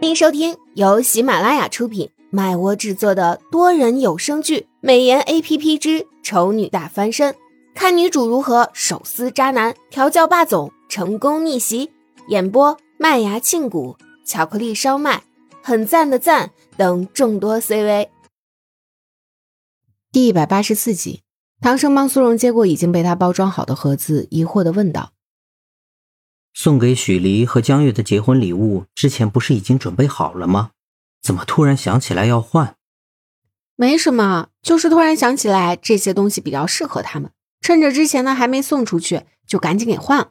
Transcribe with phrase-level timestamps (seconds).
[0.00, 7.32] 欢迎收听由喜马拉雅出品、麦窝制作的多人有声剧《美颜 A P P 之丑女大翻身》，
[7.74, 11.90] 看女主如何手撕渣男、调教霸总、成功逆袭。
[12.28, 15.24] 演播：麦芽庆谷、巧克力烧麦、
[15.64, 18.08] 很赞的赞等众多 C V。
[20.12, 21.22] 第一百八十四集，
[21.60, 25.10] 唐生帮苏荣接过已经被他包装好的盒子，疑惑的问道。
[26.60, 30.72] 送给许离和江月的结婚礼物之前不是已经准备好了吗？
[31.22, 32.74] 怎么突然想起来要换？
[33.76, 40.30] 没什么，就是突然想起来这些东西比较适合他们，趁着之前呢还没送出去，就赶紧给换了。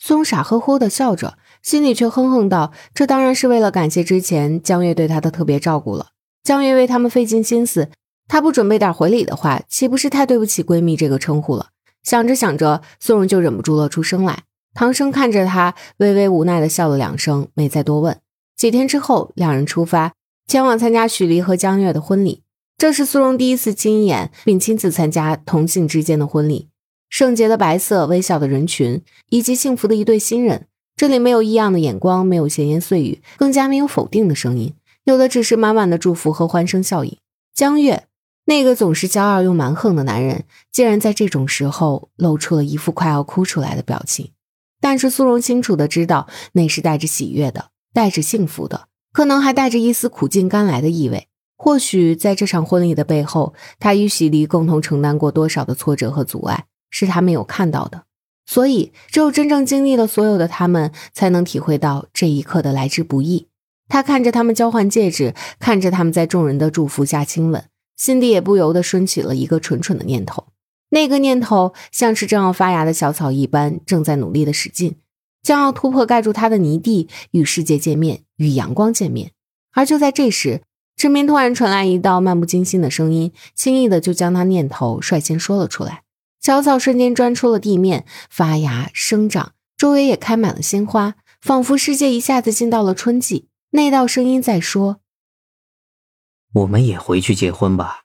[0.00, 6.08] 松傻呵呵的笑着，心里却哼哼道：“这当然是为了感谢之前江月对他的特别照顾了。
[6.42, 7.92] 江月为他们费尽心思，
[8.26, 11.68] 他不准备点回礼的话，岂不是太对不起闺蜜这个称呼了？”
[12.02, 14.44] 想着想着，宋荣就忍不住乐出声来。
[14.74, 18.18] 唐生看着他，微微无奈的笑了两声，没再多问。
[18.56, 20.14] 几天之后，两人出发，
[20.46, 22.42] 前往参加许离和江月的婚礼。
[22.78, 26.68] 这是苏荣第一次亲眼并亲自参加同性之间的婚礼。
[27.08, 30.66] 圣洁的白色，微笑的人群，以及幸福的一对新人。
[30.96, 37.18] 这里没有异样的眼光，没有闲言碎语，更加没有否定的声音，有的只是满满的祝福和欢声笑语。
[37.54, 38.04] 江月。
[38.52, 44.32] 那个总是骄傲又蛮横的男人，竟然在这种时候露出了一副快要哭出来的表情。
[44.78, 51.28] 但是苏荣清楚的知道，那是带着喜悦的，带着幸福的，可能还带着一丝苦尽甘来的意味。
[51.56, 58.02] 或许在这场婚礼的背后，他与喜离共同承担过多少的挫折和阻碍，是他没有看到的。
[58.44, 63.48] 所以，只有真正经历了所有的他们，才能体会到这一刻的来之不易。
[63.88, 67.64] 他看着他们交换戒指，看着他们在众人的祝福下亲吻。
[68.02, 70.48] 心底也不由得升起了一个蠢蠢的念头，
[70.90, 74.96] 那个念头像是正要发芽的小草一般，正在努力的使劲，
[75.40, 79.30] 将要突破盖住它的泥地，与世界见面，与阳光见面。
[79.72, 80.62] 而就在这时，
[80.96, 86.02] 身边突然传来一道漫不经心的声音，轻易的就将那念头率先说了出来。
[86.40, 93.46] 小草瞬间钻出了地面，发芽生长，周围也开满了鲜花，仿佛世界一下子进到了春季。
[93.70, 95.01] 那道声音在说。
[96.52, 98.04] 我们也回去结婚吧。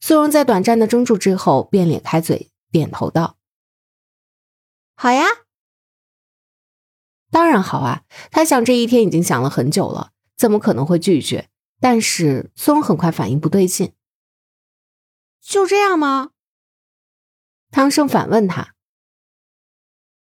[0.00, 3.36] 苏荣在短暂的怔住之后，便咧开嘴，点头道
[4.94, 5.24] ：“好呀，
[7.30, 11.48] 当然好啊。”他想这一天已经想了很久了，怎么可能会拒绝？
[11.80, 13.94] 但是苏荣很快反应不对劲。
[15.40, 16.30] 就这样吗？
[17.70, 18.74] 汤生反问他：“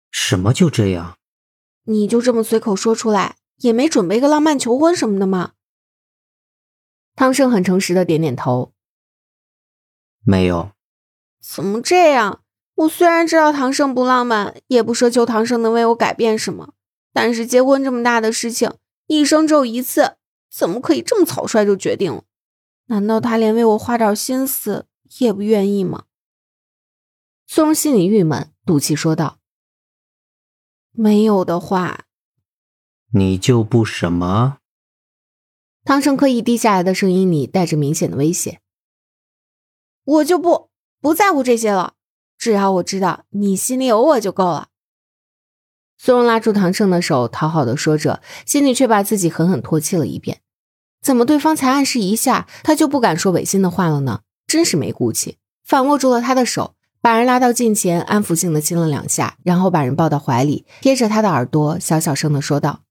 [0.10, 1.18] 什么就这样？
[1.84, 5.54] 你就这么随口说出来，也没准备个浪漫求婚什么的吗？”
[7.16, 8.74] 汤生很诚实的点点头，
[10.24, 10.72] 没有。
[11.42, 12.44] 怎么这样？
[12.76, 16.74] 我虽然知道唐生不浪漫，也不奢求唐生能为我改变什么，
[17.14, 18.74] 但是结婚这么大的事情，
[19.08, 20.18] 一生只有一次，
[20.50, 22.24] 怎么可以这么草率就决定了？
[22.88, 24.88] 难道他连为我花点心思
[25.20, 26.06] 也不愿意吗？
[27.46, 29.40] 苏荣心里郁闷，赌气说道
[30.92, 32.06] ：“没有的话，
[33.14, 34.60] 你就不什么？”
[35.84, 38.60] 汤生刻意低下来的声音里带着明显的威胁
[40.06, 40.70] ：“我就不
[41.02, 41.94] 不在乎这些了，
[42.38, 44.68] 只要我知道你心里有我就够了。”
[45.98, 50.42] 苏荣拉住唐胜的手，讨好的说着，心里却把自己狠狠唾弃了一遍。
[51.02, 54.22] 怎么对方才暗示一下，他就不敢说违心的话了呢？
[54.46, 55.38] 真是没骨气！
[55.64, 62.82] 反握住了他的手，把人拉到近前，安抚性的亲了两下，然后把人抱到怀里，贴着他的耳朵，小小声的说道。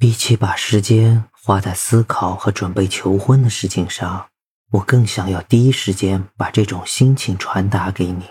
[0.00, 4.28] 比起把时间花在思考和准备求婚的事情上，
[4.70, 8.30] 我更想要第一时间把这种心情传达给你，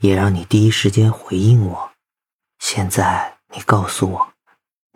[0.00, 1.92] 也让你第一时间回应我。
[2.58, 4.32] 现在你告诉我，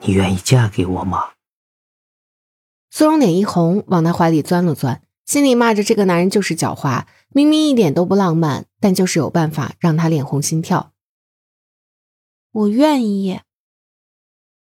[0.02, 1.34] 你愿意嫁给我吗？
[2.90, 10.90] 苏荣脸一红，往他怀里钻了钻，心里骂着这个男人就是狡猾，明明一点都不浪漫，但就是有办法让他脸红心跳。
[12.50, 13.40] 我愿意。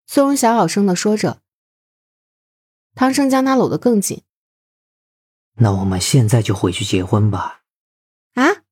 [0.06, 1.40] 苏荣小小声的说着，
[2.96, 4.22] 唐生将他搂得更紧。
[5.56, 7.62] 那我们现在就回去结婚吧。
[8.34, 8.64] 啊！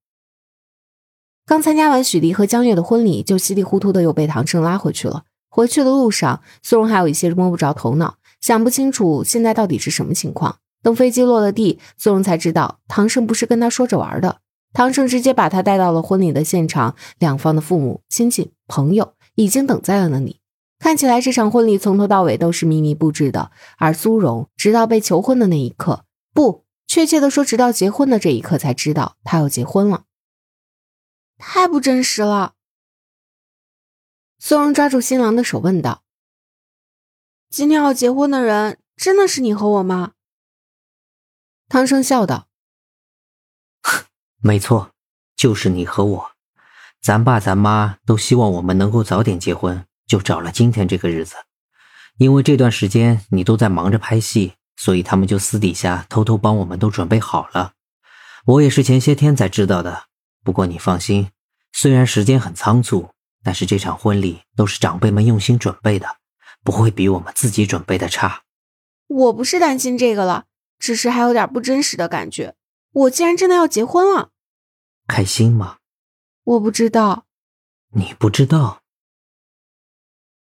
[1.45, 5.25] 刚参加完许离和江月的婚礼，就稀里糊涂的又被唐生拉回去了。
[5.50, 10.60] 回去的路上，苏荣还有一些摸不着头脑，想不清楚现在到底是什么情况。
[10.81, 14.39] 等飞机落了地，苏荣才知道唐生不是跟他说着玩的，
[14.74, 20.41] 唐生直接把他带到了婚礼的现场，两方的父母亲戚朋友已经等在了那里。
[20.81, 30.06] 看起来这场婚礼从头到尾都是秘密布置的，而苏荣直到被求婚的那一刻，不，确切的说，直到结婚的这一刻才知道他要结婚了。
[31.38, 32.56] 太不真实了。
[34.39, 36.01] 苏荣抓住新郎的手问道
[37.51, 40.13] ：“今天要结婚的人真的是你和我吗？”
[41.69, 42.48] 汤生笑道
[44.42, 44.94] ：“没错，
[45.36, 46.31] 就是你和我。
[47.00, 51.36] 咱爸咱妈都希望我们能够早点结婚，就找了今天这个日子。
[52.18, 57.72] 因为这段时间你都在忙着拍戏，所以他们就私底下偷偷帮我们都准备好了。
[58.46, 60.04] 我也是前些天才知道的。
[60.44, 61.30] 不过你放心，
[61.72, 63.12] 虽然时间很仓促。”
[63.44, 66.18] 但是这场婚礼都是长辈们用心准备的，
[66.64, 68.44] 不会比我们自己准备的差。
[69.07, 70.46] 我不是担心这个了，
[70.78, 72.54] 只是还有点不真实的感觉。
[72.92, 74.30] 我竟然真的要结婚了，
[75.07, 75.78] 开心吗？
[76.44, 77.25] 我不知道。
[77.96, 78.81] 你不知道？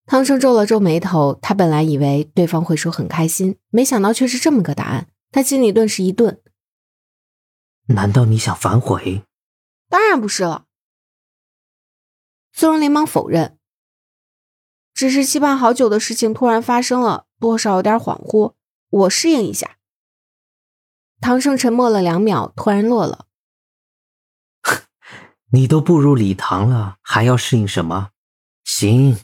[0.06, 6.41] 汤生皱了皱眉头，他本来以为对方会说很开心，没想到却是这么个答案，他心里顿时一顿。
[7.88, 9.25] 难道你想反悔？
[9.88, 10.67] 当然不是了。
[12.53, 13.58] 苏荣连忙否认，
[14.94, 18.55] 只是期盼好久的事情突然发生了，多少有点恍惚。
[18.88, 19.76] 我适应一下。
[21.20, 23.26] 唐盛沉默了两秒，突然落了
[25.50, 28.11] ：“你都步入礼堂了，还要适应什么？
[28.64, 29.19] 行，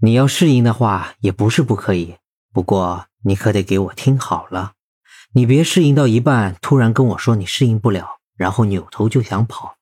[0.00, 2.16] 你要适应的话也不是不可以，
[2.52, 4.72] 不过你可得给我听好了，
[5.34, 9.76] 你别适应到一半突然跟我说你适应不了，然后扭头就想跑。”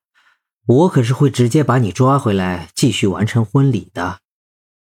[0.67, 4.21] 我可是会直接把你抓回来，继续完成婚礼的。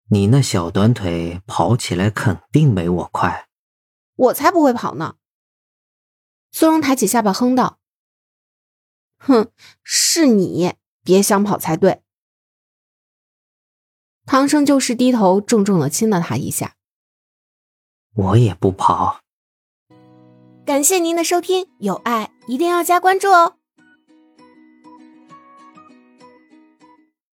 [0.09, 3.47] 你那小短腿跑起来肯定没我快。
[4.15, 5.15] 我才不会跑呢！
[6.51, 7.79] 苏荣抬起下巴哼道
[9.19, 9.51] ：“哼，
[9.81, 12.01] 是你别想跑才对。”
[14.31, 16.75] 唐僧就是低头重重的亲了他一下。
[18.15, 19.21] 我也不跑。
[20.63, 23.55] 感谢您的收听，有爱一定要加关注哦。